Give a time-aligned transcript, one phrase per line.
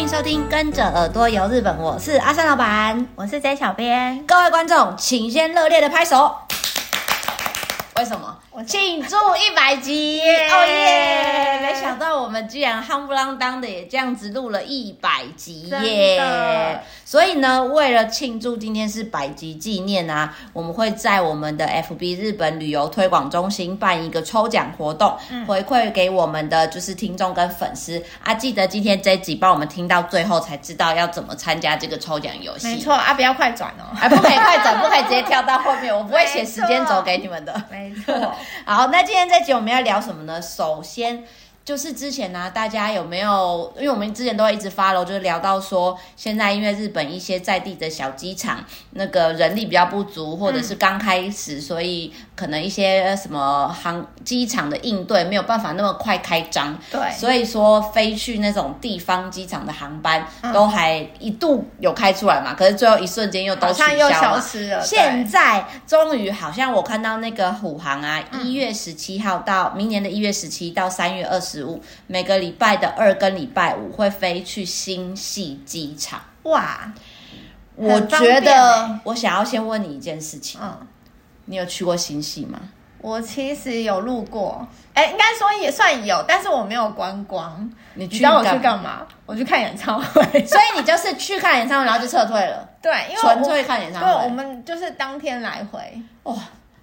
[0.00, 4.24] 迎收听《跟着耳朵游日本》，我是阿三老板，我是 J 小编。
[4.26, 6.34] 各位观众，请先热烈的拍手。
[7.98, 8.34] 为什么？
[8.66, 10.20] 庆祝一百集！
[10.20, 11.60] 哦耶！
[11.62, 16.80] 没想到我们居然夯不啷当的也这样子录了一百集耶！
[17.04, 28.34] 所以呢，为了庆祝今天是百集纪念啊，我们会在我们的 FB 日本旅游推广中心办一个抽奖活动，嗯、回馈给我们的就是听众跟粉丝啊。
[28.34, 32.66] 记得今天这一集帮我们听到最后才知道要怎么参加这个抽奖游戏。
[32.66, 37.62] 没错啊，不要快转哦，还、啊、不可以快转，不可以直接跳到后面，我不会写时间轴给你们的。
[37.70, 38.34] 没错。
[38.64, 40.40] 好，那今天这集我们要聊什么呢？
[40.40, 41.24] 首先。
[41.62, 43.72] 就是之前呢、啊，大家有没有？
[43.76, 56.74] 因为我们之前都会一直 follow，就是聊到说，现在因为日本一些在地的小机场，那个人力比较不足，或者是刚开始，嗯、所以可能一些什么航机场的应对没有办法那么快开张。
[56.90, 64.80] 对，所以说飞去那种地方机场的航班都还一度有开出来嘛，可是最后一瞬间又都取消消失了。
[64.80, 71.82] 现在终于好像我看到那个虎航啊，一月十七号到明年的一月十七到三月二十五。
[72.06, 76.20] 每个礼拜的二跟礼拜五会飞去新系机场。
[76.44, 76.92] 哇，
[77.76, 80.60] 我觉得我想要先问你一件事情。
[80.62, 80.86] 嗯，
[81.50, 82.60] 你有去过新戏吗？
[83.00, 87.68] 我其实有路过，哎，应该说也算有，但是我没有观光。
[87.94, 89.04] 你知道我去干嘛？
[89.26, 90.22] 我去看演唱会。
[90.46, 92.68] 所以你就是去看演唱会，然后就撤退了。
[92.80, 94.06] 对，因为纯粹看演唱会。
[94.06, 95.80] 对，我们就是当天来回。
[96.22, 96.36] 哇。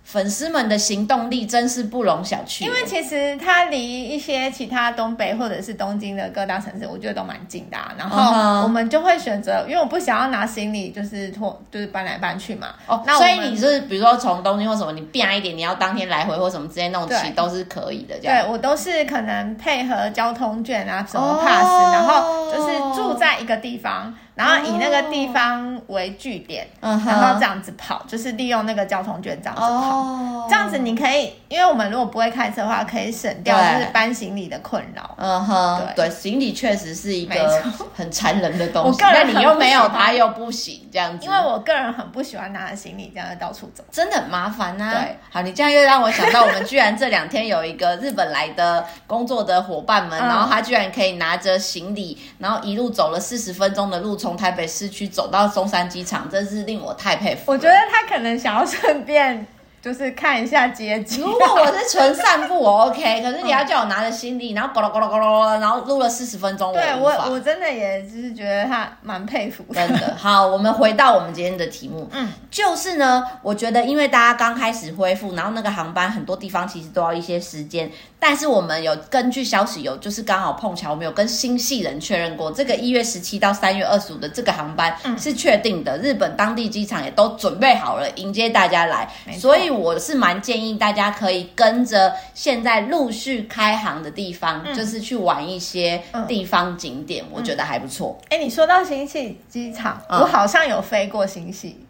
[0.09, 2.63] 粉丝们的行动力真是不容小觑。
[2.63, 7.94] 因为其实它离一些其他东北或者是东京的各大城市，我觉得都蛮近的啊。
[7.97, 12.69] 然后我们就会选择，因为我不想要拿行李，就是拖，就是搬来搬去嘛。
[12.88, 18.17] 哦，那所以你是比如说从东京或什么，你变一点，你要当天来回或什么之类那种骑都是可以的。
[18.21, 18.45] 这样。
[18.45, 24.14] 对，我都是可能配合交通券啊，什么 pass，哦，然后就是住在一个地方。
[24.38, 26.92] 然后以那个地方为据点，oh.
[27.08, 30.49] 然后这样子跑，就是利用那个交通券这样子跑，oh.
[30.49, 35.15] 这样子你可以，因为我们如果不会开车的话，可以省掉就是搬行李的困扰。
[35.17, 37.64] 嗯哼，对，行李确实是一个
[37.95, 41.25] 很残忍的东西， 那你又没有他又不行这样子。
[41.25, 44.92] 因为我个人很不喜欢拿着行李这样到处走，真的很麻烦啊。
[44.93, 55.08] 对，好，你这样又让我想到，我们居然这两天有一个日本来的工作的伙伴们，然后他居然可以拿着行李，然后一路走了四十分钟的路，从台北市区。
[55.08, 57.43] 走到松山机场，真是令我太佩服。
[57.48, 59.48] 我觉得他可能想要顺便。
[59.80, 61.23] 就是看一下街景。
[61.23, 63.21] 如果我是纯散步，我 OK。
[63.21, 69.87] 可是你要叫我拿着行李，然后咕噜咕噜咕噜，然后录了四十分钟，对我我真的也就是觉得他蛮佩服的。
[69.87, 70.14] 真的。
[70.17, 77.89] 好，我们回到我们今天的题目，嗯，就是呢，我觉得因为大家刚开始恢复，然后那个航班很多地方其实都要一些时间，
[78.20, 89.08] 但是我们有根据消息有，就是刚好碰巧我们有跟新系人确认过，这个一月十七到三月二十五的这个航班是确定的，日本当地机场也都准备好了迎接大家来，
[89.39, 89.67] 所以。
[89.78, 98.17] 我是蛮建议大家可以跟着现在陆续开航的地方，嗯、就是去玩一些地方景点，嗯、我觉得还不错。
[98.30, 101.86] 哎、欸，你说到新系机场，嗯、我好像有飞过新系，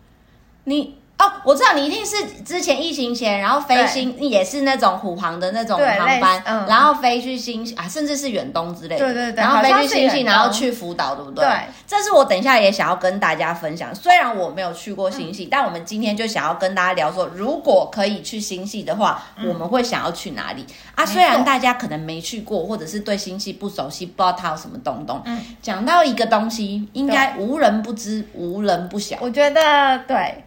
[0.66, 0.96] 你。
[1.28, 11.46] 哦，我知道你一定是之前疫情前，然后飞新也是那种虎航的那种航班，嗯、然后飞去新啊，甚至是远东之类的，对对对，然后飞去新潟，然后去福岛，对不对？
[11.46, 11.52] 对，
[11.86, 13.94] 这是我等一下也想要跟大家分享。
[13.94, 20.66] 虽然我没有去过新系，嗯、但我们今天就想要跟大家聊说，如果可以去新系的话，嗯、我们会想要去哪里
[20.96, 21.06] 啊？
[21.06, 25.22] 虽然大家可能没去过，或者是对新系不熟悉，不知道它有什么东东。
[25.26, 29.18] 嗯，讲到一个东西，应该无人不知，无人不晓。
[29.20, 30.44] 我觉得对。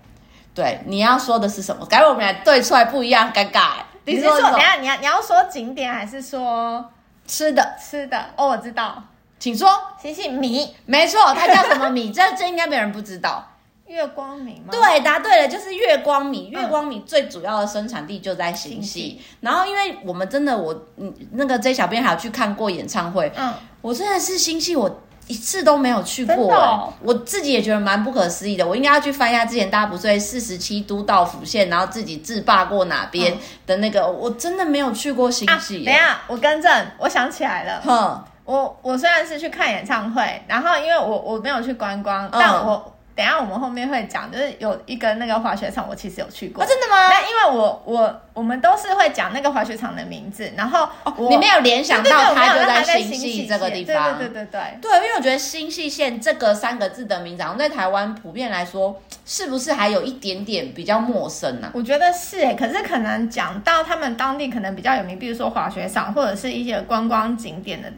[0.60, 1.86] 对，你要说的是什么？
[1.86, 3.76] 改我们俩对出来不一样，尴尬。
[4.04, 6.84] 你是说，等下你要你要说景点还是说
[7.26, 7.76] 吃的？
[7.80, 9.02] 吃的哦，我知道，
[9.38, 9.70] 请说。
[9.98, 12.12] 星星米，没错，它叫什么米？
[12.12, 13.46] 这这应该没人不知道。
[13.88, 14.68] 月光米吗？
[14.70, 16.48] 对，答对了，就是月光米。
[16.48, 19.18] 月光米最主要的生产地就在新潟。
[19.18, 23.32] 嗯、然后，因为我们真的，我嗯，那个 J 小编还有去看过演唱会。
[23.34, 25.00] 嗯，我真的是新系，我。
[25.30, 28.66] 一次都没有去过，哦，我自己也觉得蛮不可思议的。
[28.66, 35.60] 我应该要去翻一下之前大家不是在四十七都道府县，然后自己自霸过哪边的那个，嗯、我真的没有去过新潟，啊。
[35.68, 37.80] 等一下，我更正，我想起来了。
[37.84, 42.96] 哼，我我虽然是去看演唱会，然后因为我我没有去观光，嗯、但我。
[43.16, 46.64] 等下，我们后面会讲，就是有一个那个滑雪场，我其实有去过。
[46.64, 47.08] 哦，真的吗？
[47.08, 50.88] 那因为我我我们都是会讲那个滑雪场的名字，然后
[51.28, 54.16] 你没有联想到它就在新系这个地方。
[54.16, 61.66] 对对对对对，因为我觉得新系县这个三个字的名字，在台湾普遍来说，是不是还有一点点比较陌生呢？
[61.66, 61.72] 啊？
[61.74, 67.92] 我觉得是诶，可是可能讲到他们当地可能比较有名，比如说滑雪场或者是一些观光景点的。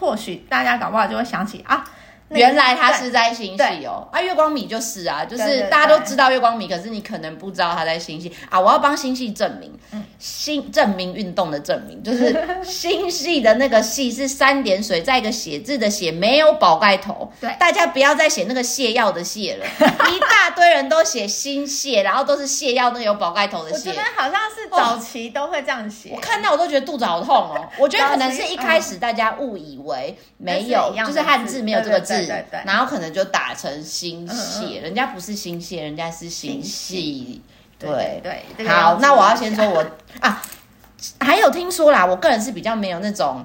[0.00, 1.84] 或许大家搞不好就会想起啊。
[2.30, 8.60] 原来他是在星系哦，啊，月光米就是啊，就是大家都知道月光米，可是你可能不知道他在星系啊。
[8.60, 17.32] 我要帮星系证明，嗯，新证明运动的证明，就是 星系的那个系是三点水再一个写字的写，没有宝盖头。
[17.40, 19.64] 对，大家不要再写那个泻药的泻了，
[20.10, 23.74] 一大堆人都写星泻，然后都是泻药那个有宝盖头的泻。
[23.78, 27.68] 我觉得好像是早期都会这样写，我看到我都觉得肚子好痛哦。
[27.78, 32.17] 我觉得可能是一开始大家误以为没有，就是汉字没有这个字。
[32.18, 37.42] 对对对，然后可能就打成心血，人家不是心血，人家是心系。
[37.78, 39.86] 对对，好，那我要先说我
[40.18, 40.42] 啊，
[41.20, 43.44] 还有听说啦，我个人是比较没有那种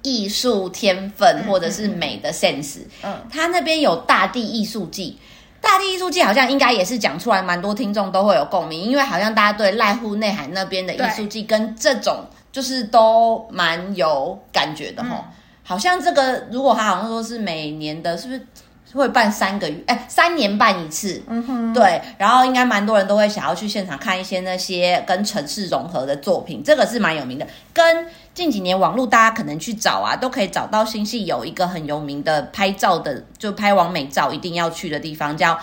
[0.00, 2.78] 艺术天分或者是美的 sense。
[3.02, 5.18] 嗯，他那边有大地艺术季，
[5.60, 15.22] 大地艺术季好像应该也是讲出来，蛮多听众都会有共鸣，因为好像大家对濑户内海那边的艺术季跟这种就是都蛮有感觉的吼。
[15.64, 18.46] 好像这个，如果他好像说是每年的，是不是
[18.94, 19.82] 会办三个月？
[19.86, 21.22] 哎，三年办一次。
[21.28, 22.02] 嗯哼，对。
[22.18, 27.46] 然后应该蛮多人都会想要去现场看一些那些跟城市融合的作品，这个是蛮有名的。
[27.72, 35.58] 跟近几年网络大家可能去找啊，都可以找到新系有一个很有名的拍照的，就拍完美照一定要去的地方，叫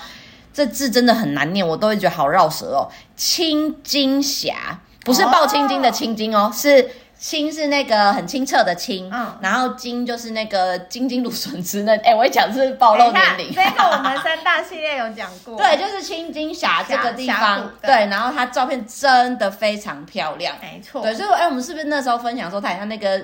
[0.54, 2.90] 这字真的很难念，我都会觉得好绕舌哦。
[3.16, 6.90] 青金峡，不是抱青金的青筋哦，是。
[7.20, 13.54] 清是那个很清澈的清，嗯，然后金就是那个金金芦笋汁那， 哎，我一讲是暴露年龄。
[13.54, 15.58] 这个我们三大系列有讲过。
[15.60, 21.02] 对，就是青金峡这个地方，对，然后它照片真的非常漂亮，没错。
[21.02, 23.22] 对，所以哎，我们是不是那时候分享说，它很像那个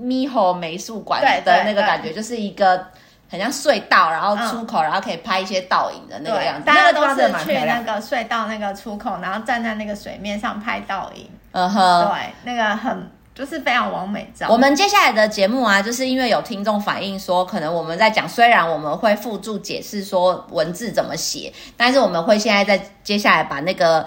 [0.00, 2.86] 猕猴美术馆的那个感觉，就是一个
[3.28, 6.62] 很像隧道，然后出口，然后可以拍一些倒影的那个样子。
[6.64, 11.28] 大家都是去那个隧道那个出口，然后站在那个水面上拍倒影。
[11.52, 13.10] 嗯哼，对，那个很。
[13.36, 14.48] 就是非常完美照。
[14.48, 24.06] 我们接下来的节目啊，就是因为有听众反映说，可能我们在讲，虽然我们会附注解释说文字怎么写，但是我们会现在在接下来把那个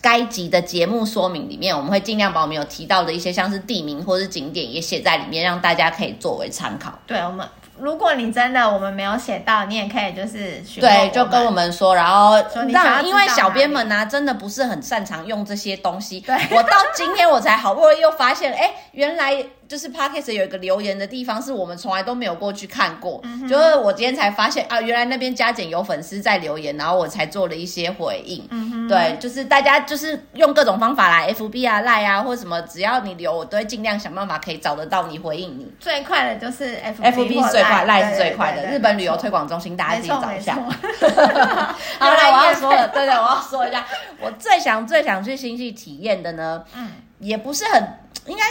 [0.00, 6.96] 该集的节目说明里面，我们会尽量把我们有提到的一些像是地名或是景点也写在里面，让大家可以作为参考。
[7.06, 7.44] 对，我们。
[7.78, 12.36] 如果你真的我们没有写到，你也可以就是对，就跟我们说，然后
[12.68, 16.20] 让因为小编们呢、啊、真的不是很擅长用这些东西。
[16.20, 19.44] 对，我到今天我才好不容易又发现，哎，原来。
[19.68, 23.20] 就是 Podcast 有一个留言的地方，是我们从来都没有过去看过。
[23.24, 28.46] 嗯、就是我今天才发现啊，原来那边加减有粉丝在留言，然后我才做了一些回应。
[28.50, 35.72] 嗯、对，就是大家就是用各种方法来 FB 啊、Line 啊或什么，只要你留，我都会尽量想办法可以找得到你回应你。
[35.80, 38.66] 最快的就是 FB, FB 是最快，Line 是最快的。
[38.66, 40.54] 日本旅游推广中心，大家自己找一下。
[41.98, 43.84] 好了， 我要说了，对对，我要说一下，
[44.20, 47.82] 我最想最想去新潟体验的呢，嗯，也不是很
[48.26, 48.44] 应该。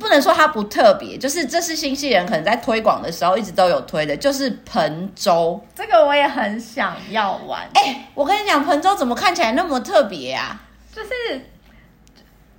[0.00, 5.60] 不能说它不特别，就是这是新西人可能在推广的时候一直都有推的，就是盆州。
[5.74, 7.62] 这个我也很想要玩。
[7.74, 10.60] 哎、欸，我跟你讲，盆州怎么看起来那么特别啊？
[10.94, 11.10] 就是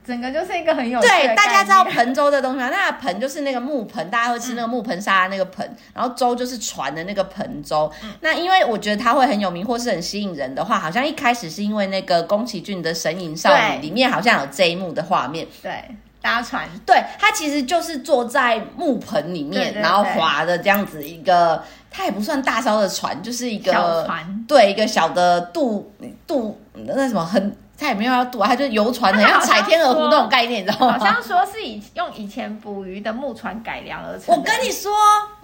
[0.05, 2.69] 整个就是一个很有对，大家知道盆州的东西吗？
[2.69, 7.91] 那个盆就是那个木盆，大家会吃那个木盆沙拉那个盆，嗯、然后粥就是船的那个盆舟。
[8.03, 15.47] 嗯、那因为我觉得它会很有名或是很吸引人的话，好像一开始是因为那个宫崎骏的《神隐少女》里面好像有这一幕的画面。
[15.63, 15.83] 对。
[16.25, 25.93] 搭船，对，它其实就是坐在木盆里面，对对对，然后划的这样子一个，它也不算大艘的船，就是一个小船，对，一个小的渡
[26.25, 27.55] 渡那什么很。
[27.77, 30.97] 它也没有要渡啊，他就游船，很像踩天鹅湖那种概念，你知道吗？
[30.97, 34.33] 好像说是以用以前捕鱼的木船改良而成。
[34.33, 34.93] 我跟你说，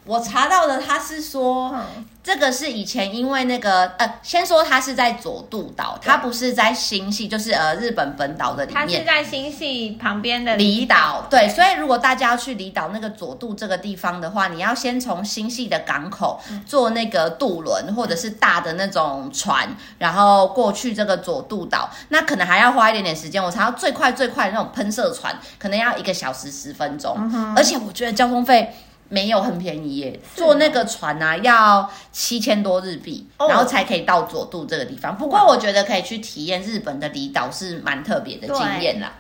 [0.05, 8.81] 我查到的他是说，嗯、这个是以前因为那个呃，先说他是在佐渡岛，他不是在新系，就是呃日本本岛的里面。
[8.81, 11.27] 他是在新系旁边的离岛。
[11.29, 21.89] 对，所以如果大家要去离岛那个佐渡这个地方的话，你要先从新系的港口坐那个渡轮或者是大的那种船，然后过去这个佐渡岛。
[22.10, 28.74] 那可能还要花一点点时间，我查到最快最快的那种喷射船，可能要一个小时十分钟，嗯、而且我觉得交通费
[29.12, 35.18] 没有很便宜耶，坐那个船呢、啊、要七千多日币，哦、然后才可以到佐渡这个地方。
[35.18, 39.12] 不过我觉得可以去体验日本的离岛是蛮特别的经验啦。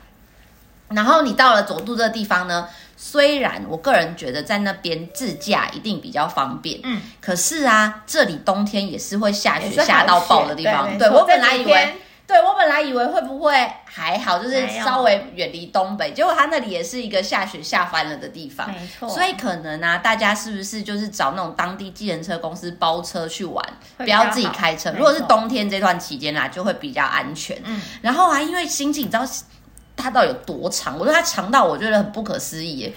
[0.87, 10.97] 然后你到了佐渡这个地方呢，虽然我个人觉得在那边自驾一定比较方便，嗯，可是啊，这里冬天也是会下雪下到爆的地方。
[10.97, 11.95] 对，我本来以为。
[12.31, 19.09] 对，我本来以为会不会还好，就是稍微远离东北，结果它那里也是一个下雪下翻了的地方，没错。
[19.09, 23.61] 所以可能啊，大家是不是就是找那种当地计程车公司包车去玩，
[23.97, 24.93] 不要自己开车？
[24.93, 27.61] 如果是冬天这段期间啊，就会比较安全。
[27.65, 29.27] 嗯，然后啊，因为新潟你知道
[29.97, 30.97] 它到底有多长？
[30.97, 32.93] 我觉得它长到我觉得很不可思议耶。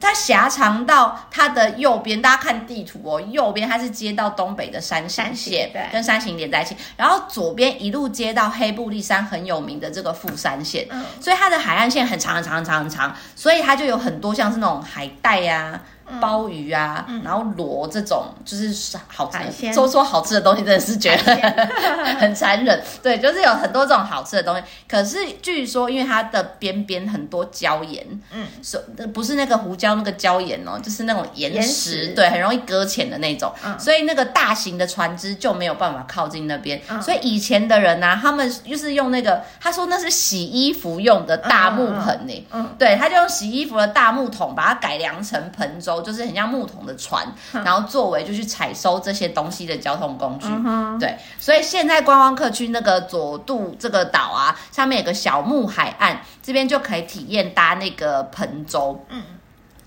[0.00, 15.80] 它狭长到它的右边，大家看地图哦，右边它是接到东北的山形线，对，跟山形连在一起，然后左边一路接到黑布利山很有名的这个富山线，嗯，所以它的海岸线很长很长很长很长，所以它就有很多像是那种海带呀、啊。
[16.20, 21.34] 鲍鱼啊，嗯、然后螺这种就是好吃的，说说好吃的东西真的是觉得
[22.18, 22.82] 很残忍。
[23.02, 24.62] 对，就是有很多这种好吃的东西。
[24.88, 28.80] 可是据说，因为它的边边很多椒盐，嗯，所
[29.12, 33.52] 不是那个胡椒那个椒盐哦，就是那种岩石，对，很容易搁浅的那种。
[33.64, 36.80] 嗯、所以那个大型的船只就没有办法靠近那边。
[36.88, 42.46] 嗯、所以以前的人呢、啊，他们就是用那个，他说那是洗衣服用的大木盆呢。
[42.52, 46.06] 嗯，对，他就用洗衣服的大木桶把它改良成盆舟。
[46.06, 50.46] 就是很像木桶的船，然后作为就去采收这些东西的交通工具。
[50.48, 59.04] 嗯、对，所以现在观光客去那个佐渡这个岛啊，上面有个小木海岸，这边就可以体验搭那个盆舟。
[59.08, 59.22] 嗯，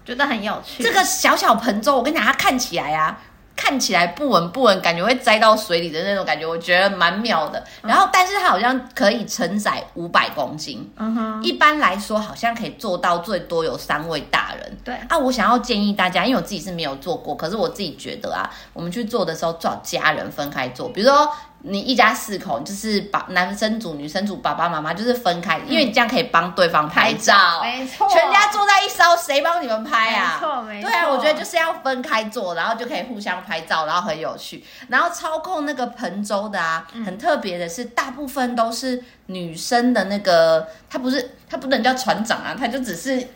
[0.03, 0.83] 觉得很有趣。
[0.83, 3.17] 这个小小盆舟，我跟你讲，它看起来啊。
[3.61, 7.61] 看起来不稳不稳，感觉会栽到水里的那种感觉，我觉得蛮妙的。
[7.83, 10.89] 然后，但是它好像可以承载五百公斤。
[10.95, 14.77] 嗯哼，一般来说好像可以做到最多有三位大人。
[14.85, 21.29] 对啊，我想要建议大家，因为我自己是没有做过，可是我自己觉得啊，我们去做的时候最好家人分开做，比如说。
[21.61, 27.61] 你一家四口就是把男生组、女生组、爸爸妈妈就是分开，因为你这样可以帮对方拍照。
[27.61, 30.39] 没错，全家坐在一艘，谁帮你们拍啊？
[30.39, 30.89] 没错，没错。
[30.89, 34.63] 对啊，我觉得就是要分开坐，然后就可以互相拍照，然后很有趣。
[34.87, 43.27] 然后操控那个盆舟的啊，很特别的是，大部分都是女生的那个，他不是他不能叫船长啊，他就只是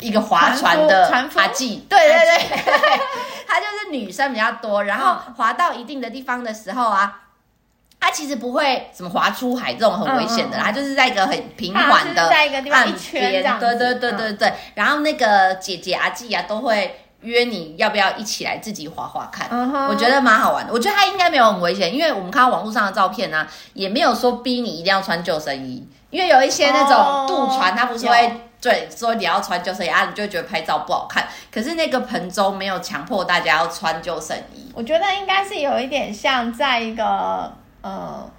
[0.00, 1.86] 一个划船的阿季。
[1.88, 2.60] 对对对，
[3.46, 7.20] 他 就是女生比较多，然后划到一定的地方的时候啊。
[8.00, 14.52] 它其实不会什么滑出海这种很危险的，它就是在一个很平缓的岸边，对对对对对。
[14.74, 19.46] 然后那个姐姐阿季啊，都会约你要不要一起来自己滑滑看，
[19.86, 20.72] 我觉得蛮好玩的。
[20.72, 31.28] 我觉得它应该没有很危险，因为我们看到网络上的照片呢，也没有说逼你一定要穿救生衣，因为有一些那种渡船，它不是会对说你要穿救生衣啊，你就会觉得拍照不好看。
[31.52, 37.59] 可是那个盆舟没有强迫大家要穿救生衣，我觉得应该是有一点像在一个。
[37.82, 38.30] 呃，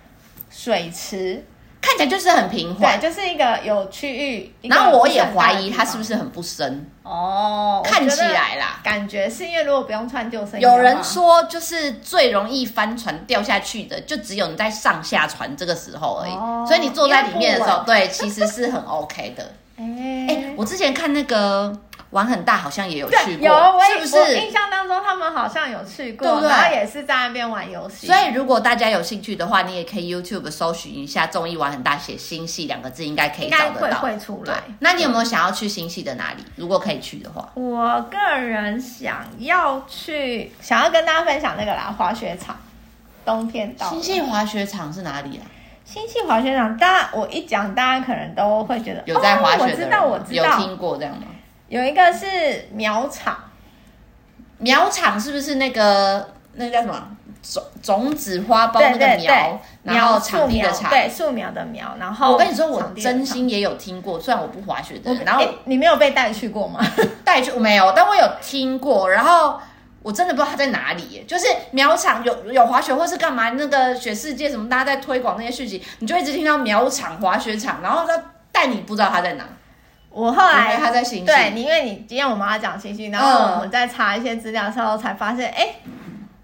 [0.49, 1.43] 水池
[1.81, 4.53] 看起来就是很平缓，对，就是一个有区域。
[4.61, 16.31] 然后我也怀疑它是不是很不深哦，看起来啦，感觉是因为如果不用穿救生衣，有人说就是最容易翻船掉下去的，就只有你在上下船这个时候而已。
[16.33, 19.51] 哦，所以你坐在里面的时候，对，其实是很 OK 的。
[19.81, 21.75] 哎哎，我之前看那个。
[22.11, 24.15] 玩很大，好像也有去过，有，我是不是？
[24.17, 26.49] 我印象当中他们好像有去过，对不对？
[26.49, 28.05] 然后也是在那边玩游戏。
[28.05, 33.99] 所以如果大家有兴趣的话，你也可以 YouTube 搜寻一下“综艺玩很大”，写“星系”两个字，应该可以找得到。
[33.99, 34.55] 会会出来。
[34.79, 36.43] 那你有没有想要去星系的哪里？
[36.57, 42.57] 如果可以去的话，我个人想要去，想要跟大家分享那个啦，滑雪场。
[43.23, 43.87] 冬天到。
[43.87, 45.47] 星系滑雪场是哪里啊？
[45.85, 51.23] 星系滑雪场，大家我一讲，大家可能都会觉得有在滑雪的我知道，我知道，有听过这样吗？
[51.71, 52.25] 有一个是
[52.73, 53.49] 苗场，
[54.57, 57.07] 苗场是不是那个那个叫什么
[57.41, 59.15] 种种子花苞那个苗？
[59.15, 61.95] 对对对，然后场地的场，对树苗的苗。
[61.97, 65.23] 然后我跟你说，我真心也有听过，虽然我不滑雪的人。
[65.23, 66.85] 然后你没有被带去过吗？
[67.23, 69.09] 带去我没有，但我有听过。
[69.09, 69.57] 然后
[70.01, 73.51] 我真的不知道它在哪里耶，就是苗场有有滑雪或是干嘛？
[73.51, 79.47] 那个雪世界什么，大家在推广那些讯息，你就一直听到苗场滑雪场，然后他但你不知道它在哪。
[80.11, 85.91] 我后来他在新潟，对，你因为你今天我妈讲新潟，然后我们在查一些资料的时候才发现，哎、嗯，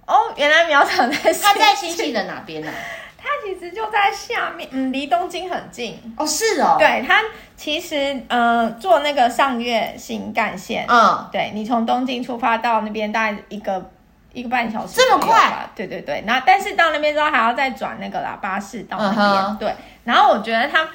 [0.05, 2.73] 哦，原来苗场在 新它在新潟的哪边呢、啊？
[3.17, 5.99] 它其实就在下面，嗯，离东京很近。
[6.15, 6.77] 哦，是哦。
[6.79, 7.21] 对，它
[7.57, 13.91] 其实呃，坐那个上月新干线，嗯，对，你从东京出发到那边大概一个
[14.31, 15.67] 一个半小时，这么快？
[15.75, 16.23] 对对对。
[16.25, 19.75] 那但是到那边之后还要再转那个啦巴士到那边，嗯、对。
[20.05, 20.87] 然后我觉得它。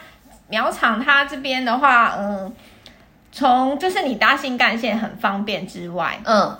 [0.52, 2.52] 苗场它这边的话，嗯，
[3.32, 6.54] 从就是你搭新干线很方便之外，嗯，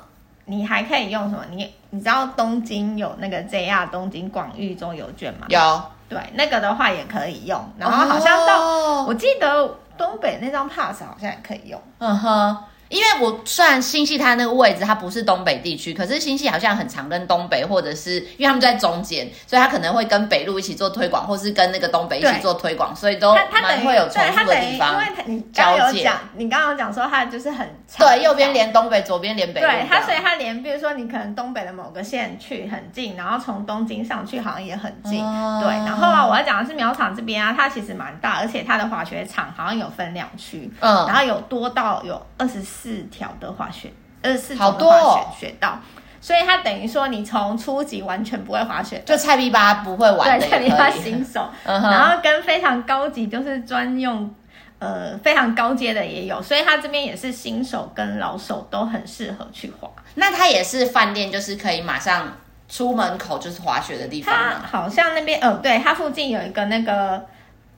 [0.46, 1.44] 你还可以用什么？
[1.50, 5.46] 你你知道东京有那个 JR 东京广域周游券吗？
[5.50, 7.62] 有，对，那个的话也可以用。
[7.76, 11.78] 然后好像到，哦、我记得东北那张 pass 好像也可以用。
[11.98, 12.56] 嗯哼。
[12.92, 24.92] 因为我算新系，它那个位置它不是东北地区，可是新系好像很常跟东北，或者是因为他们在中间，所以他可能会跟北路一起做推广，或是跟那个东北一起做推广，所以都蛮会有重复的地方。
[24.92, 29.62] 因为你刚刚有讲，你刚刚讲说它就是很长对，右边连东北，左边连北。
[29.62, 35.24] 对，它所以它连，比如说你可能东北的某个县去很近，然后从东京上去好像也很近。
[35.24, 42.81] 嗯、对，然后啊，我要讲的是苗场这边啊，它其实蛮大，而且它的滑雪场好像有分两区，嗯，然后有多到有二十四。
[42.82, 45.78] 四条的滑雪，二十四种的滑雪雪道。
[46.20, 54.32] 所以它等于说，你从初级完全不会滑雪，就菜逼吧不会玩的，对，菜逼吧新手， 然后跟非常高级，就是专用，
[54.78, 56.40] 呃，非常高阶的也有。
[56.40, 59.88] 所以它这边也是新手跟老手都很适合去滑。
[60.14, 62.32] 那它也是饭店，就是可以马上
[62.68, 64.32] 出门口就是滑雪的地方。
[64.32, 67.26] 它好像那边，呃，对，它附近有一个那个，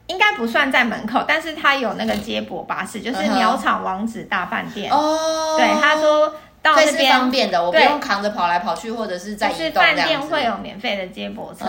[0.06, 4.90] 应该不算在门口，但是它有那个接驳巴士，就是苗场王子大饭店。
[4.92, 6.34] 哦，对，他说。
[6.64, 11.66] 到那边方便的，我不用扛着跑来跑去，或者是在就是饭店会有免费的接驳车，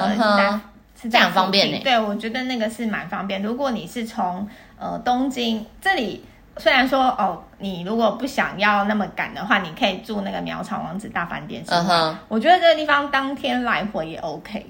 [0.98, 1.82] 是这样方便呢。
[1.84, 3.44] 对，我觉得那个是蛮方便。
[3.44, 4.48] 如果你是从
[4.80, 6.24] 呃东京这里，
[6.56, 11.62] 虽然说哦，你如果不想要那么赶的话，你可以住那个苗场王子大饭店。
[11.68, 14.66] 嗯哼，我觉得这个地方当天来回也 OK。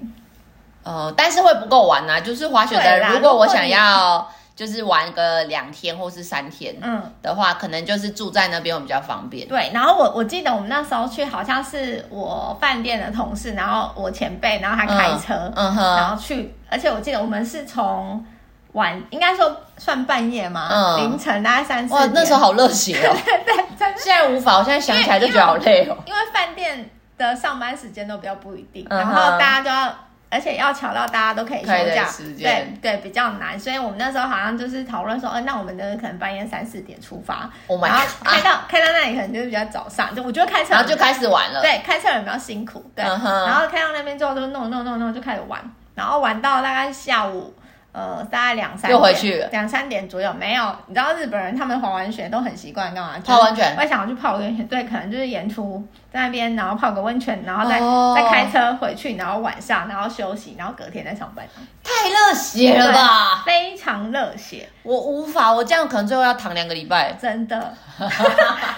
[0.86, 4.26] 呃，但是会不够玩啊，就是滑雪的人，如果我想要。
[4.56, 9.46] 就是玩个两天或是三天，嗯，的话，可能就是住在那边会比较方便。
[9.46, 18.24] 对，然后我我记得我们那时候去，好像是我饭店的同事，然后我前辈，然后他开车，嗯，嗯哼，然后去，而且我记得我们是从
[18.72, 22.00] 晚，应该说算半夜嘛，嗯，凌晨大概三四点。
[22.00, 23.14] 哇，那时候好热血哦！
[23.26, 24.00] 对 对，真的。
[24.00, 25.94] 现在无法，我现在想起来就觉得好累哦。
[26.06, 26.88] 因为饭店
[27.18, 29.94] 的上班时间都比较不一定，然后大家就要。
[30.28, 33.58] 而且要巧到大家都可以休假，对对，比较难。
[33.58, 41.60] 所以我们那时候好像就是讨论说，呃，那我们的可能半夜三四点出发，oh、然后开到、啊、开到那里可能就是比较早上，就我觉得开车然后就开始玩了。
[41.64, 43.04] 对，开车人比较辛苦，对。
[43.04, 43.46] Uh huh.
[43.46, 45.60] 然后开到那边之后就弄弄弄弄就开始玩，
[45.94, 47.54] 然后玩到大概下午。
[47.96, 50.76] 呃，大概两三点，又回去两三点左右，没有。
[50.86, 53.14] 你知道日本人他们滑完雪都很习惯干嘛？
[53.24, 53.74] 泡温泉。
[53.78, 58.14] 我想要去泡个温泉，对，可能就是沿途在那边，然后泡个温泉，然后再、oh.
[58.14, 61.46] 再开车回去，然后晚上然后休息，然后隔天再上班。
[61.82, 63.42] 太热血了吧！
[63.46, 67.12] 非常热血，我无法，我这样可能最后要躺两个礼拜。
[67.14, 67.72] 真的，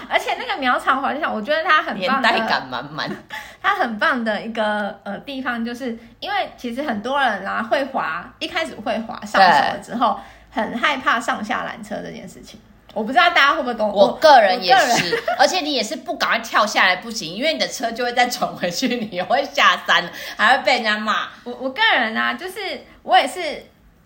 [0.07, 3.09] 而且那个苗场滑雪场，我觉得它很棒，年代感满满。
[3.61, 10.19] 它很棒的一个呃地方，就是因为其实很多人啊会滑，一开始会滑上手了之后，
[10.51, 12.59] 很害怕上下缆车这件事情。
[12.93, 21.27] 我不知道大家会不会懂我，我个人也是，而且你也是不赶快跳下来不行，因为你的车就会再转回去，你会下山，还会被人家骂。
[21.43, 22.59] 我我个人呢、啊，就是
[23.03, 23.65] 我也是。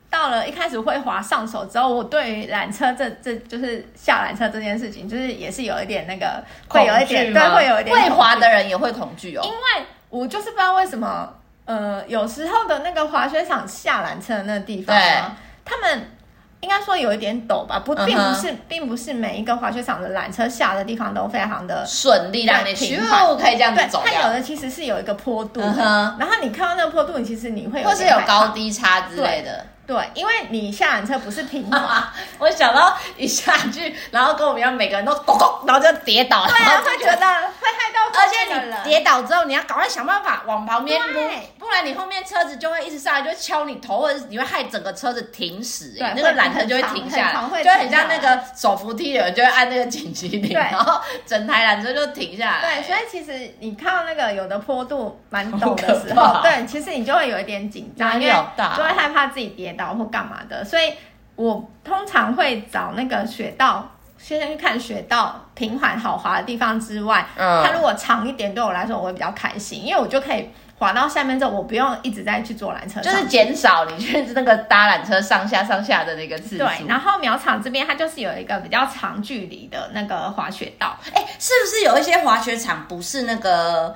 [0.10, 9.42] 到了一开始会滑上手之后，我对于缆车这这就是下缆车这件事情，就是也是有一点那个会有一点对，会有一点会滑的人也会恐惧哦。
[9.44, 11.34] 因为我就是不知道为什么，
[11.66, 16.12] 呃，有时候的那个滑雪场下缆车的那个地方啊，他们
[16.60, 24.02] 应该说有一点陡吧，不，并不是，并不是每一个滑雪场的缆车下的地方都非常的顺利，让你平缓可以这样子走。
[24.06, 26.18] 它有的其实是有一个坡度的，嗯、哼。
[26.20, 29.68] 然后你看到那个坡度，你其实你会有或是有高低差之类的。
[29.86, 41.22] 对，因为你下缆车不是平滑， 我想到一下去，然后跟我们一样，每个人都咚咚，然后就跌倒，对啊，会觉得会害到，而且你跌倒之后，你要赶快想办法往旁边撸，
[41.60, 52.62] 不然你后面车子就会一直上来，就会敲你头，或者你会害整个车子停驶，那个缆车就会停下来，就很像那个手扶梯的人就会按那个紧急铃，然后整台缆车就停下来。
[52.62, 58.34] 对，所以其实你看到那个有的坡度蛮陡的时候，对，其实你就会有一点紧张，因为
[58.76, 59.84] 就会害怕自己跌倒。
[59.94, 60.94] 或干嘛的，所以
[61.36, 76.64] 我通常会找那个雪道，先去看雪道平缓好滑的地方之外，嗯，它如果长一点，对我来说我会比较开心，因为我就可以滑到下面之后，我不用一直在去坐缆车，就是减少你去那个搭缆车上下上下的那个次数。
[76.64, 83.96] 对，然后苗场这边它就是有一个比较长距离的那个滑雪道，哎，是不是有一些滑雪场不是那个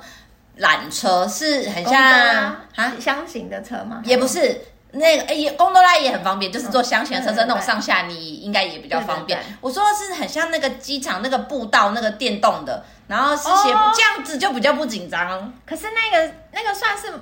[0.60, 2.00] 缆车，是很像
[2.76, 4.00] 啊箱型的车吗？
[4.04, 4.60] 也不是。
[4.92, 9.38] 那个哎，也贡多拉也很方便，就是坐厢型的车车那种上下，你应该也比较方便。
[9.60, 15.52] 我说的是很像那个机场那个步道那个电动的，然后是斜坡，这样子就比较不紧张。
[15.66, 17.12] 可是那个那个算是。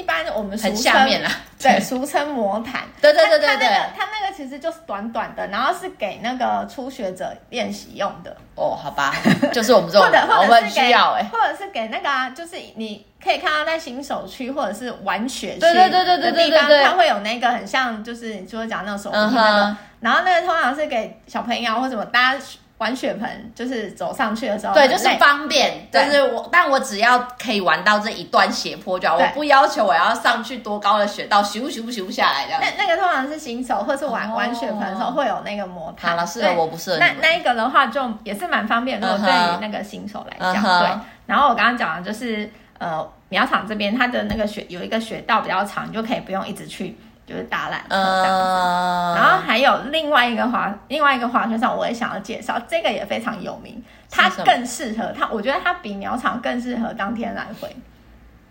[0.00, 2.84] 一般我们很下面啦，对，俗称魔毯。
[3.02, 8.34] 对对对对对，它那个其实就是短短的，然后是给那个初学者练习用的。
[8.54, 9.14] 哦，好吧，
[9.52, 10.08] 就是我们这种，
[10.40, 22.40] 我们需要哎，或者是给那个啊，就是你可以看到在新手区或者是玩雪区，对对对对对对对，它会有那个很像，就是你说讲那种手机那个，然后那个通常是给小朋友或什么大家。
[22.80, 32.60] 玩雪盆就是走上去的时候，对，就是方便，就是我，但我只要可以玩到这一段斜坡就好，我不要求我要上去多高的雪道，咻咻咻下来这样。
[32.62, 36.12] 那那个通常是新手或是玩玩雪盆的时候会有那个魔毯。
[36.12, 36.96] 好了，是，我不是。
[36.96, 40.90] 那那一个的话就也是蛮方便如果，对于那个新手来讲，对。
[41.26, 46.96] 然后我刚刚讲的就是呃苗场这边它的那个雪有一个雪道比较长，你就可以不用一直去。
[47.30, 57.68] 就是打篮球这样然后还有另外一个滑另外一个滑雪场，我也想要介绍，这个也非常有名，它更适合它，我觉得它比鸟场更适合当天来回。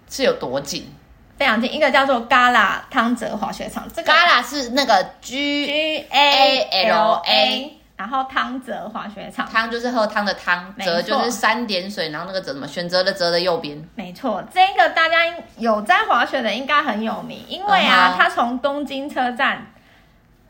[0.10, 0.90] 是有多近？
[1.38, 12.66] 非常近，一个叫做 Gala 汤泽滑雪场，这个 Gala 是那个 G G A L A，然后汤泽滑雪场，汤就是喝汤的汤，泽就是三点水，然后那个泽什么？
[12.66, 13.78] 选择的泽的右边。
[13.94, 15.18] 没错，这个大家
[15.58, 19.68] 有在滑雪的应该很有名，因为啊，它从东京车站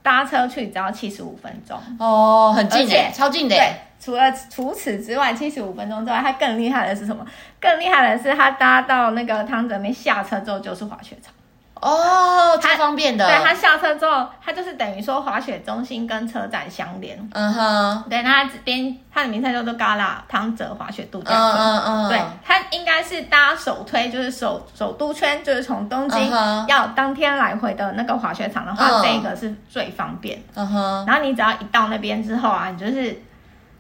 [0.04, 3.56] 搭车去只要七十五分钟哦，很近诶，超近的。
[3.56, 7.26] 对，除了除此之外，七十五分钟之外，他更厉害的是什么？
[7.60, 11.34] 更厉害的是，他搭到那个汤泽没下车之后就是滑雪场
[11.82, 13.26] 哦，太方便的。
[13.26, 17.18] 对，他下车之后，他就是等于说滑雪中心跟车站相连。
[17.34, 21.58] 嗯哼，对，那他这边他的名称叫做 Gala 汤泽滑雪度假村。
[21.58, 26.30] 嗯嗯，对，他应该是搭首推，就是首首都圈，就是从东京
[26.68, 30.42] 要当天来回的那个滑雪场的话，这个是最方便。
[30.56, 33.22] 嗯哼，然后你只要一到那边之后啊，你就是。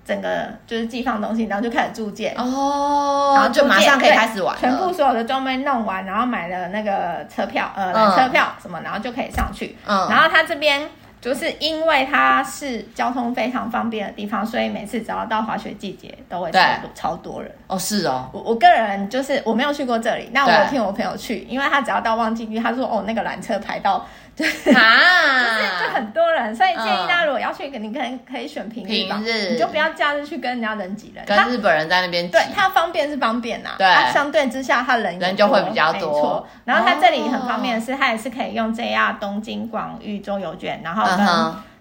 [0.09, 9.77] 整个就是寄放东西，然后就开始租借哦，然后就马上可以开始玩，全部所有的装备弄完，然后买了那个车票，呃，缆、车票什么，然后就可以上去。
[9.85, 10.89] 嗯，然后他这边
[11.21, 17.51] 就是因为它是交通非常方便的地方，所以每次只要到滑雪季节都会超多超多人。
[17.67, 24.03] 哦，是哦，我我个人就是我没有去过这里，那我有听我朋友去，因为他只要到旺季季，他说哦那个缆车排到。
[24.73, 29.49] 啊，就是就很多人，所以建议大家如果要去，你可能可以选平日，平日。
[29.52, 31.23] 你就不要假日去跟人家人挤人。
[31.25, 36.47] 跟日本人在那边挤，对，它方便是方便呐，对，相对之下它人人就会比较多。
[36.65, 41.25] 然后它这里很方便的是，它也是可以用 JR 东京广域周游券，然后跟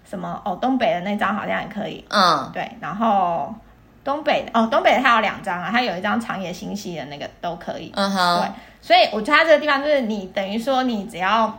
[0.09, 3.53] 什么哦东北的那张好像也可以，嗯，对，然后
[4.03, 8.49] 东北哦东北的它有两张啊，它有一张长野新潟的那个都可以，嗯哼，对，
[8.81, 11.57] 所以我觉得它这个地方就是你等于说你只要。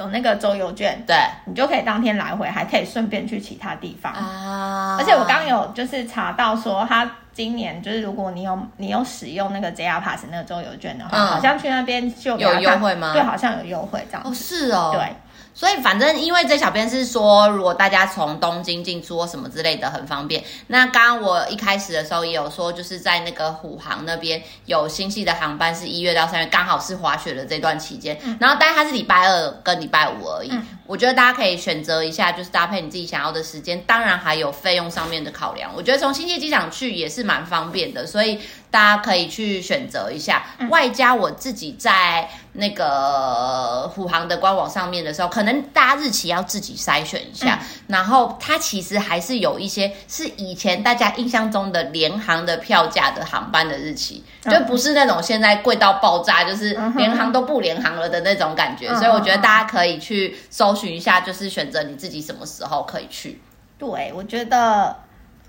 [0.00, 4.96] 有那个周游券，对，你就可以当天来回，还可以顺便去其他地方啊。
[4.98, 13.12] 而且我刚刚有就是查到说，他今年就是如果你有你有使用那个 JR Pass 那个周游券的话，嗯、好像去那边就有优惠吗？
[13.12, 14.22] 对，好像有优惠这样。
[14.24, 15.14] 哦，是哦，对。
[15.60, 20.42] 所以反正，因为这小编是说，如果大家从东京进出或什么之类的很方便。
[20.68, 28.18] 那刚刚我一开始的时候也有说，就是在那个虎航那边有新系的航班，是一月到三月，刚好是滑雪的这段期间。
[28.22, 30.48] 嗯、然后，但它是礼拜二跟礼拜五而已。
[30.50, 33.80] 嗯、我觉得大家可以选择一下，就是搭配你自己想要的时间。
[33.86, 35.70] 当然还有费用上面的考量。
[35.72, 38.40] 我觉得从新界机场去也是蛮方便的，所以
[38.72, 40.42] 大家可以去选择一下。
[40.58, 42.28] 嗯、外加我自己在。
[42.52, 47.60] 那个虎航的官网上面的时候，可能大家日期要自己筛选一下。
[47.62, 58.88] 嗯、然后它其实还是有一些是以前大家印象中的联航的票价的航班的日期，嗯、就不是那种现在贵到爆炸，就是联航都不联航了的那种感觉。
[58.88, 63.40] 嗯、所以我觉得大家可以去搜寻一下，就是选择你自己什么时候可以去。
[63.78, 64.96] 对，我觉得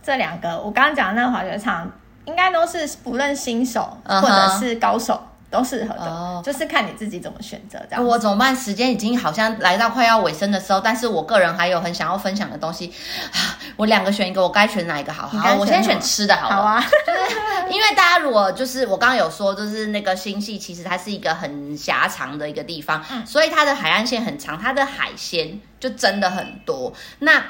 [0.04, 1.90] 这两个我刚刚讲的那个滑雪场，
[2.26, 5.22] 应该都是不论新手或者是高手。
[5.52, 8.06] 嗯都适合的，哦、就是看你自己怎么选择这样。
[8.06, 8.56] 我怎么办？
[8.56, 12.94] 时间已经好像来到快要尾声的时候，但是我个人还有很想要分享的东西。
[13.76, 15.28] 我两个选一个，我该选哪一个好？
[15.28, 16.56] 好，我先选吃的好了。
[16.56, 26.94] 好啊，就是因为大家如果就是我刚刚有说，就是那个星系其实它是一个很狭长的一个地方，嗯、所以它的海岸线很长，它的海鲜就真的很多。
[27.20, 27.44] 那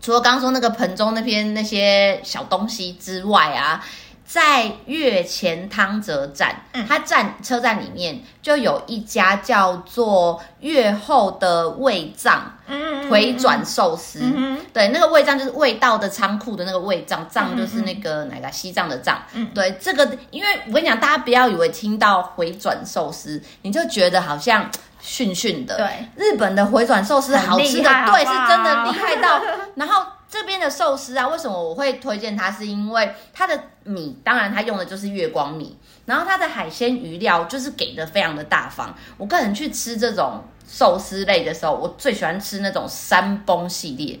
[0.00, 3.84] 除了刚刚说那个盆中那边那些小东西之外啊。
[4.26, 24.68] 在月前汤泽站，嗯、它站车站里面就有一家叫做月后的味藏，嗯，回转寿司，嗯、对，那个味藏就是味道的仓库的那个味藏，藏就是那个哪个西藏的藏，嗯，对，这个因为我跟你讲，大家不要以为听到回转寿司，你就觉得好像
[25.00, 29.40] 逊逊的，对，日本的回转寿司好吃的，对，是真的厉害到，
[29.76, 30.04] 然后。
[30.28, 32.50] 这边的寿司啊，为什么我会推荐它？
[32.50, 38.94] 是因为它的米，当然它用的就是月光米，然后它的海鲜鱼料就是给的非常的大方。
[39.16, 44.18] 我个人去吃这种寿司类的时候，我最喜欢吃那种山崩系列。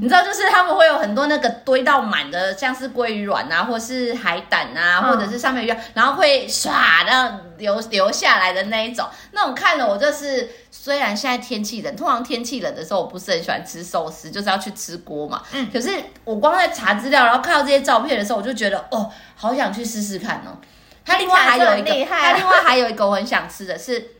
[0.00, 15.42] 你知道，就是他们会有很多那个堆到满的，像是鲑鱼卵啊，或是海胆啊，或者是上面鱼，然后会唰的流流下来的那一种，那种看了我就是，虽然现在天气冷，通常天气冷的时候我不是很喜欢吃寿司，就是要去吃锅嘛。
[15.52, 15.68] 嗯。
[15.72, 15.90] 可是
[16.24, 20.58] 我光在查资料，然后看到这些照片的时候，我就觉得哦，好想去试试看哦。
[21.04, 24.15] 它另外还有一个，它另外还有一个我很想吃的是。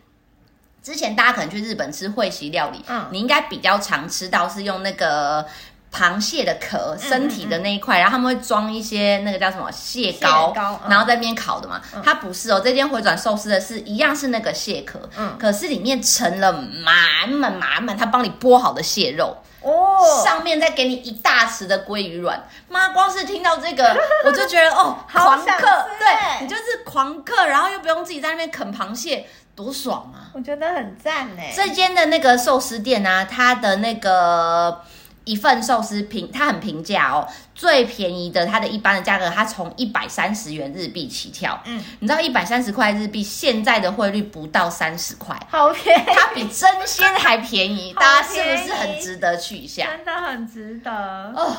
[0.86, 5.44] 之前大家可能去日本吃会席料理，嗯，你应该比较常吃到是用那个
[5.92, 11.82] 螃蟹的壳，身体的那一块，然后他们会装一些那个叫什么蟹膏，蟹膏嗯、然后在那边烤的嘛。
[12.04, 19.36] 它不是哦，这间回转寿司的是一样是那个蟹壳，嗯，可是里面盛了满满满满，他帮你剥好的蟹肉。
[19.62, 25.66] 哦，上面再给你一大匙的鲑鱼卵，妈，光是听到这个 我就觉得哦，狂客，
[25.98, 30.30] 对，你就是狂客，然后又不用自己在那边啃螃蟹，多爽啊！
[30.34, 31.42] 我觉得很赞呢。
[31.54, 34.82] 这间的那个寿司店啊，它的那个。
[35.26, 41.60] 一份寿司平，它很平价哦，最便宜的，它的一般的价格，它从一百三十元日币起跳。
[41.64, 49.88] 嗯，你知道一百三十块日币现在的汇率不到三十块，好便宜，它比真鲜还 便宜，大家是不是很值得去一下？
[49.96, 50.92] 真的很值得
[51.34, 51.56] 哦。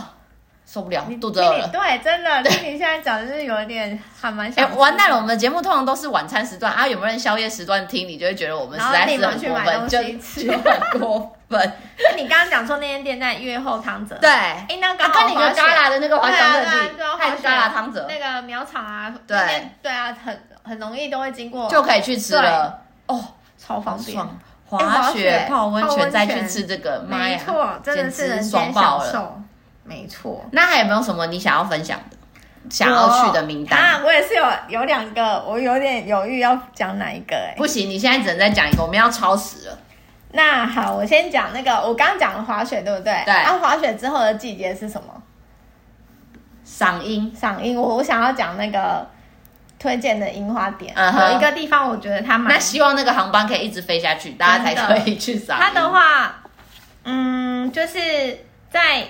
[0.69, 1.69] 受不了，肚子饿了。
[1.69, 4.65] 对，真的， 听你现在讲就是有一点 还蛮想。
[4.65, 5.15] 哎，完蛋了！
[5.15, 8.06] 我们的节目通常都是晚餐时段啊，有没有人宵夜时段听？
[8.06, 10.03] 你就会觉得我们实在是很过分，就
[10.43, 11.73] 就很过分。
[12.17, 22.82] 你刚刚讲说那间店在越后汤泽，对，哎，那个跟你的嘎啦的那个滑翔乐地，还是嘎啦汤泽那个苗场啊，对对啊，很很容易都会经过，就可以去吃了。
[23.06, 23.23] 哦，
[23.58, 24.21] 超方便，
[24.65, 27.39] 滑雪、泡温泉再去吃这个，妈呀，
[27.82, 29.41] 简直爽爆了。
[29.88, 32.17] 没错，那还有没有什么你想要分享的、
[32.69, 33.80] 想要去的名单？
[33.80, 37.56] 啊，我也是有有两个，我有点犹豫要讲哪一个哎、欸。
[37.56, 39.80] 不行，你现在只能再讲一个，我们要超时了。
[40.34, 43.13] 那好，我先讲那个，我刚刚讲的滑雪，对不对？
[43.23, 43.34] 对。
[43.34, 45.23] 然后滑雪之后的季节是什么？
[46.65, 47.82] 赏樱，赏樱。
[47.82, 49.08] 我我想要讲那个
[49.80, 52.54] 推荐的樱花点，uh huh、有一个地方，我觉得它蛮……
[52.54, 55.58] 那希望那个航班可以一直飞下去，大家才可以去赏。
[55.58, 56.36] 它的话，
[57.06, 58.00] 嗯，就是
[58.69, 59.06] 在。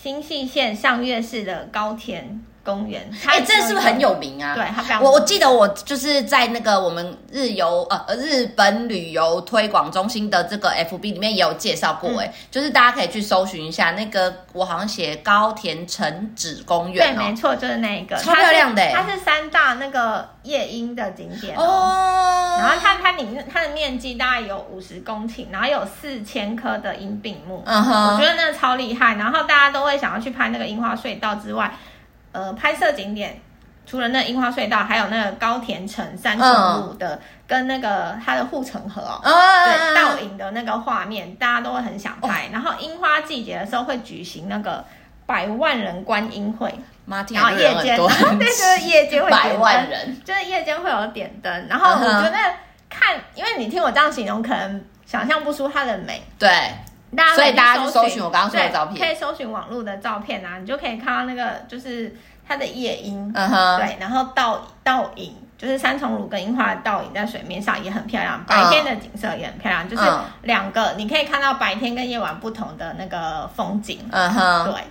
[0.00, 4.54] 新潟县上越市的高田公园，哎，这是不是很有名啊？
[4.54, 5.02] 对，它非常。
[5.02, 21.62] 我我记得我就是在那个我们日游呃日本旅游推广中心的这个 FB 里面也有介绍过，哎、嗯，就是大家可以去搜寻一下那个，我好像写高田城址公园、哦，对，没错，就是那个，超漂亮的，它是三大那个夜莺的景点哦。
[21.64, 29.14] 哦然后它它里面它的面积大概有五十公顷，然后有四千棵的樱并木，嗯哼，我觉得那个超厉害。
[29.14, 31.72] 然后大家都会想要去拍那个樱花隧道之外。
[32.38, 33.40] 呃，拍摄景点
[33.84, 36.46] 除了那樱花隧道，还有那个高田城三重
[36.86, 42.46] 路的，嗯、跟那个它的护城河哦，嗯、对，倒影的那个画面，大家都会很想拍。
[42.46, 44.84] 哦、然后樱花季节的时候会举行那个
[45.26, 46.72] 百万人观音会，
[47.06, 47.96] 妈，然后夜间，
[48.38, 51.66] 对，就是夜间会 百万人，就是夜间会有点灯。
[51.68, 52.36] 然后我觉得
[52.88, 56.48] 看，因为你听我这样形容，可能想象不出它的美，对。
[57.34, 62.14] 所以大家去搜寻我刚刚说的照片，可以搜寻网络的照片啊，你就可以看到那个就是
[62.46, 70.02] 它的夜莺，嗯哼，对，然后倒倒影，就是三重乳跟樱花的倒影在水面上也很漂亮，白天的景色也很漂亮，就是
[70.42, 74.82] 两个你可以看到白天跟夜晚不同的那个风景，嗯哼，对。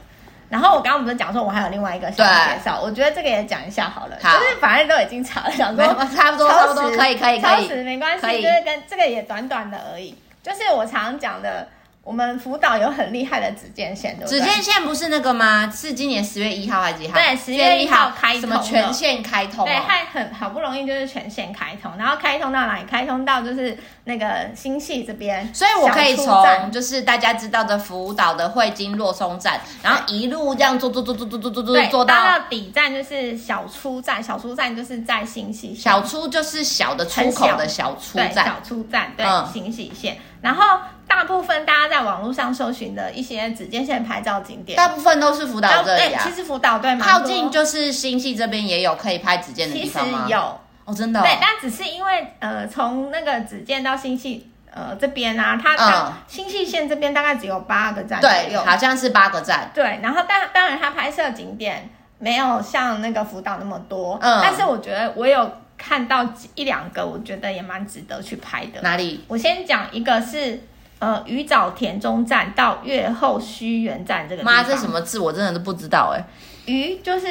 [0.50, 11.68] 然后我刚刚不是讲说我还有另外一个小介绍，我觉得这个也讲一下好了，就是反正都已经查了，想说差不多差不多可以可以可以，超时没关系，就是跟这个也短短的而已，就是我常讲的。
[12.08, 14.40] 我们福岛有很厉害的指间线，对不对？
[14.40, 15.70] 指间线不是那个吗？
[15.70, 17.14] 是今年十月一号还是几号？
[17.14, 19.66] 对，十月一号开通，什么全线开通？
[19.66, 22.86] 对，还很好不容易就是全线开通，然后开通到哪里？
[22.90, 32.16] 开通到就是那个新系这边，所以我可以从就是大家知道的福岛的汇金洛松站，然后一路这样坐坐坐坐坐坐坐坐坐到
[32.50, 34.24] 底站，就是小出站。
[34.24, 40.64] 小出站就是在新系，小出就是小的出口的小出站，小出站对，新系线，然后。
[41.08, 46.22] 大部分大家在网络上搜寻的一些指间线拍照景点，大部分都是福岛这里啊。
[46.24, 50.24] 其实福岛对吗，靠近就是新系这边也有可以拍指间的地方吗？
[50.26, 51.22] 其实有哦，真的。
[51.22, 59.72] 对，但只是因为呃，从那个指间到新系呃这边啊，它到新系线这边大概只有八个站，对，好像是八个站。
[59.74, 61.90] 对，然后但当然它拍摄景点
[62.20, 68.82] 没有像那个福岛那么多，嗯，但是我觉得我有看到一两个，我觉得也蛮值得去拍的。
[68.82, 69.24] 哪里？
[69.28, 70.62] 我先讲一个是。
[71.00, 75.20] 呃，鱼沼田中站到越后须原站这个地方，妈，这什么字？
[75.20, 76.24] 我真的都不知道哎。
[76.66, 77.28] 鱼就是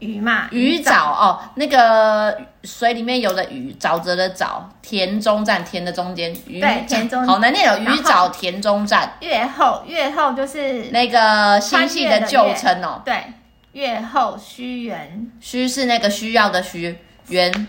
[0.00, 9.14] 鱼嘛，鱼沼哦，那个水里面游的鱼，沼泽的沼，田中站田的中间，鱼对，田中好难念哦，鱼沼田中站。
[9.20, 13.24] 越后越后就是那个星系的旧称哦，对，
[13.72, 16.98] 越后须原，须是那个需要的须，
[17.28, 17.68] 原。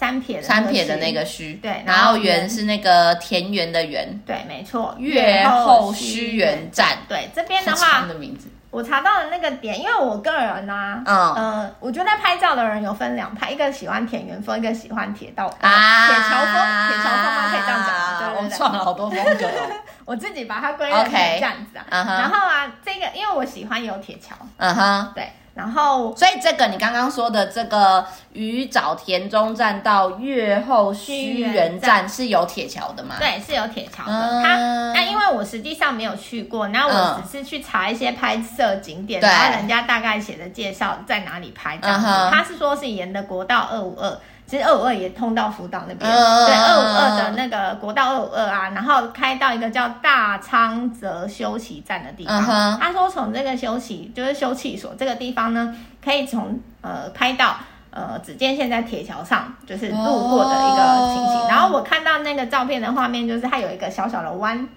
[0.00, 4.94] 三撇的三撇的那个须，对，然后圆是那个田园的园，对，没错。
[4.98, 10.72] 月后须园站，对，这边的话，的名字，我查到的那个点，因为我个人呢、
[11.04, 17.50] 啊，嗯、呃，我觉得拍照的人有分两派，一个喜欢田园风，一个喜欢铁道啊，铁桥风，铁桥风吗？
[17.50, 18.18] 可以这样讲吗？
[18.20, 19.70] 对对对，我们创了好多风格哦。
[20.06, 21.84] 我自己把它归类成这样子啊。
[21.90, 25.28] Okay, uh huh、然后啊，这个因为我喜欢有铁桥，嗯哼，对。
[25.60, 33.16] 然后，所以这个你刚刚说的这个鱼沼田中站到越后须原站是有铁桥的吗？
[33.18, 34.12] 对，是有铁桥的。
[34.12, 34.56] 嗯、它
[34.94, 42.06] 那因为我实际上没有去过，然后我只是去查一些拍摄景点，嗯、然后人家大概写的介绍在哪里拍这样子。
[42.06, 44.18] 嗯、他是说是沿的国道二五二。
[44.50, 52.44] 其实二五二也通到福岛那边，嗯、对，二五二的那个国道二五二啊，然后开到一个叫大昌泽休息站的地方。
[52.48, 55.72] 嗯、他说从这个休息就是休憩所这个地方呢，
[56.04, 57.58] 可以从呃拍到
[57.92, 61.42] 呃只见现在铁桥上就是路过的一个情形。
[61.42, 64.68] 哦、然后我看到那个照片的画面，就是它有一个小小的弯，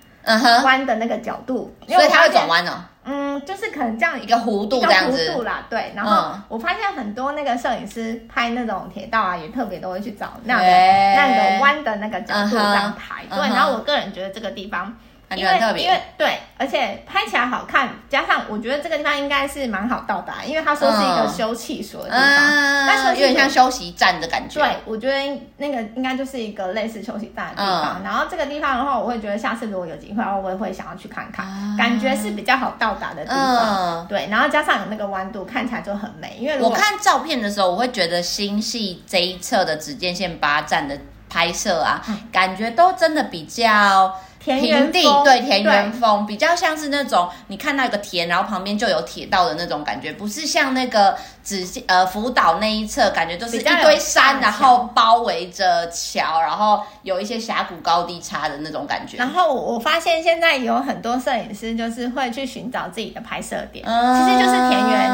[0.64, 2.74] 弯的那个角度，所以它会转弯哦。
[3.06, 5.94] 嗯，就是可能这样一个弧度这样子，弧度啦，对。
[5.96, 13.26] 然后我发现很多那个摄影师拍那种铁道啊，也特别都会去找那样的那个弯的那个角度这样拍。
[13.30, 14.96] 对，然后我个人觉得这个地方。
[15.36, 24.60] 因为因为对，而且拍起来好看，加上我觉得这个地方应该是蛮好到达，因为他说是一个休憩所的地方，但是有点像休息站的感觉。
[24.60, 28.02] 对，我觉得那个应该就是一个类似休息站的地方。
[28.04, 31.46] 然后这个地方的话，我会觉得下次如果有机会，我也会想要去看看，
[31.78, 34.06] 感觉是比较好到达的地方。
[34.08, 36.38] 对，然后加上有那个弯度，看起来就很美。
[36.40, 40.98] 因为我看照片的时候，我会觉得新系这一侧的只见线八站的
[41.30, 44.14] 拍摄啊，感觉都真的比较。
[44.44, 59.16] 平地对田园风比较像是那种你看到一个田，然后旁边就有铁道的那种感觉，不是像那个只呃福岛那一侧，感觉就是一堆山，然后包围着桥，然后有一些峡谷高低差的那种感觉。
[59.18, 65.10] 然后我发现现在有很多摄影师就是会去寻找自己的拍摄点，嗯、其实就是田园。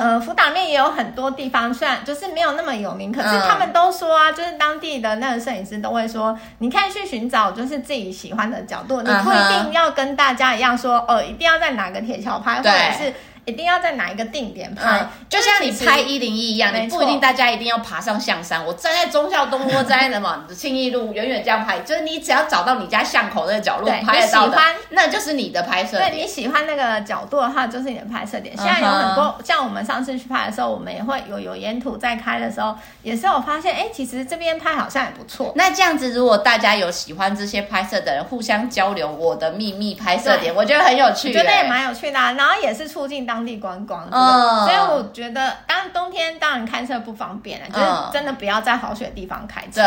[0.00, 8.61] 呃，福岛面也有很多地方，虽然就是没有那么有名，可是他们都说啊，就是当地的那个摄影师都会说，你可以去寻找就是自己喜欢的。
[8.62, 13.12] 角度，你不一定要跟大家一样说，哦、呃，一定要在哪个铁桥拍，或者是。
[13.44, 18.64] 一定要在哪一个定点拍，嗯、就像你拍一零一一样，你不一定大家一定要爬上象山。
[18.64, 24.56] 我站在忠孝东路，站在什么 庆义路，远远这样拍，就是你只要找到你家巷口那个角落拍得到的，
[24.90, 26.10] 那就是你的拍摄点。
[26.10, 28.56] 对，你喜欢那个角度的话，就是你的拍摄点。
[28.56, 35.52] 现在有很多，像我们上次去拍的时候，我们也会有有沿途在开的时候，也是有发现，哎，其实这边拍好像也不错。
[35.56, 49.80] 那这样子，如果大家有喜欢这些拍摄的人，互相交流我的秘密拍摄点，我觉得很有趣，觉得也蛮有趣的，然后也是促进当地观光，所以我觉得，当冬天当然开车不方便了，就是真的不要在好雪地方开车。
[49.80, 49.84] 对，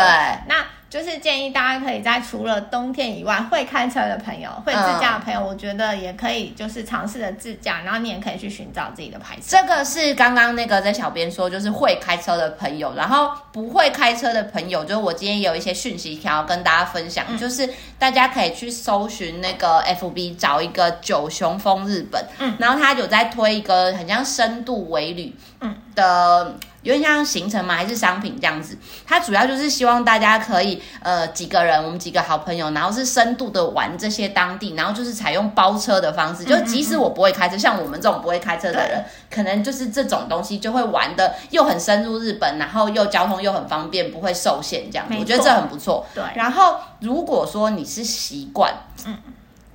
[0.48, 0.56] 那。
[0.88, 9.42] 就是建议大家可以在除了冬天以外，会开车的朋友、会自驾的朋友，我觉得也可以就是尝试着自驾，然后你也可以去寻找自己的牌子。
[9.50, 17.68] 这个是刚刚那个在小编说，就是会开车的朋友，然后不会开车的朋友，就是我今天有一些讯息想要跟大家分享，嗯、就是
[17.98, 26.54] 大家可以去搜寻那个 FB 找一个九雄风日本，嗯，然后他有在推一个很像深度微旅，嗯的。
[26.86, 27.74] 有点像行程嘛？
[27.74, 28.78] 还是商品这样子？
[29.04, 45.14] 它主要就是希望大家可以呃几个人，我们几个好朋友，然后是深度的玩这些当地，然后就是采用包车的方式，就即使我不会开车，像我们这种不会开车的人，可能就是这种东西就会玩的又很深入日本，然后又交通又很方便，不会受限这样子。
[45.18, 46.06] 我觉得这很不错。
[46.14, 46.22] 对。
[46.36, 48.72] 然后如果说你是习惯
[49.04, 49.18] 嗯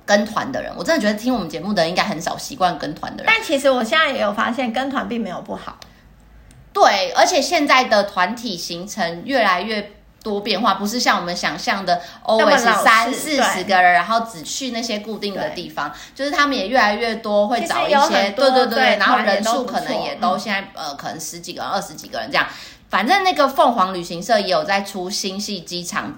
[0.06, 3.32] 跟团的人，我真的觉得听我们节目的人应该很少习惯跟团的人。
[3.32, 5.76] 但其实我现在也有发现，跟团并没有不好。
[6.72, 22.46] 对，而且现在的团体行程越来越多变化，不是像我们想象的 always 三四十个人，然后只去那些固定的地方，就是他们也越来越多会找一些，对对对，对然后人数可能也都现在、嗯、呃，可能十几个人、二十几个人这样。
[22.88, 26.14] 反正那个凤凰旅行社也有在出新系机场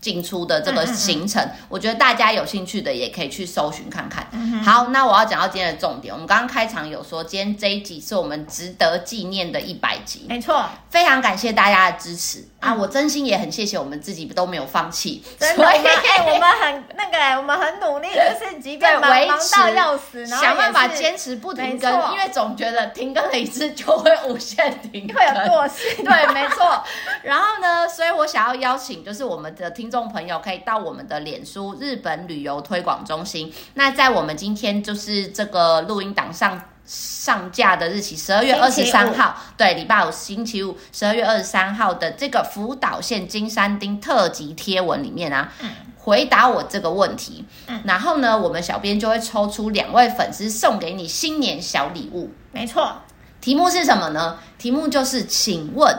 [0.00, 4.26] 进出的这个行程，嗯嗯嗯，我觉得大家有兴趣的也可以去搜寻看看。
[4.32, 6.12] 嗯、好，那我要讲到今天的重点。
[6.12, 12.46] 我们刚刚开场有说，今天这一集是我们值得纪念的一百集，没错，非常感谢大家的支持。
[12.60, 26.84] 啊，我真心也很谢谢我们自己都没有放弃，真的，哎，我们很 那个，我们很努力，就是即便忙到要死，然后想办法坚持不停更，因为总觉得停更了一次就会无限停更，会有惰性，对，没错。
[27.22, 33.52] 然后呢，所以我想要邀请，就是我们的听众朋友可以到我们的脸书日本旅游推广中心。
[33.74, 36.62] 那在我们今天就是这个录音档上。
[36.92, 52.92] 上架的日期，十二月二十三号，对，礼拜五星期五，十二月二十三号的这个福岛县金山町特辑贴文里面啊，嗯、回答我这个问题，嗯、然后呢，我们小编就会抽出两位粉丝送给你新年小礼物，没错，
[53.40, 54.38] 题目是什么呢？
[54.58, 55.96] 题目就是，请问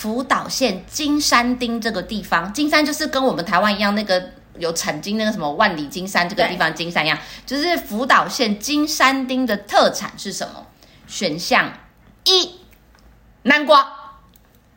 [0.00, 4.30] 福岛县金山町这个地方，金山就是跟我们台湾一样那个。
[4.58, 10.66] 有产金那个什么万里金山这个地方金山一样，就是福岛县金山町的特产是什么？
[11.06, 11.72] 选项
[12.24, 12.60] 一
[13.42, 14.18] 南瓜，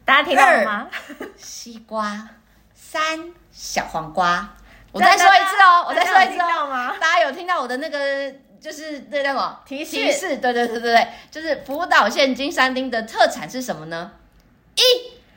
[0.05, 0.87] 大家听到了吗？
[1.35, 2.29] 西瓜，
[2.73, 4.53] 三小黄瓜。
[4.93, 6.95] 我再说一次哦，我再说一次哦。
[7.01, 9.91] 大家有听到我的那个就是那叫什么提示？
[9.91, 14.11] 提示，对对对对对，就是福岛县金山町的特产是什么呢？
[14.75, 14.81] 一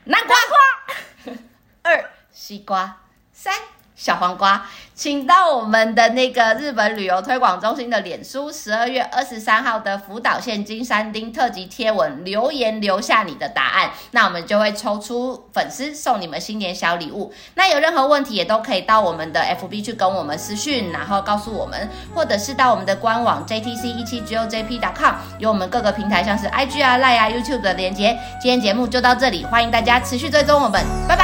[0.07, 1.33] 南瓜。
[1.83, 3.01] 二西瓜，
[3.33, 3.76] 三。
[3.97, 17.33] 小黄瓜，请到我们的那个日本旅游推广中心的脸书，十二月二十三号的福岛县金山町特辑贴文留言留下你的答案，那我们就会抽出粉丝送你们新年小礼物。
[17.55, 28.15] 那有任何问题也都可以到我们的 FB 去跟我们私讯，然后告诉我们，或者是到我们的官网 JTC 一七 GOJP.com，有我们各个平台像是 IG 啊、Line 啊、YouTube 的连接。
[28.39, 31.23] 今天节目就到这里，欢迎大家持续追踪我们，拜拜，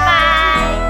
[0.00, 0.83] 拜拜。